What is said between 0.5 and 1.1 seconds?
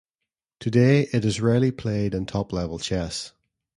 Today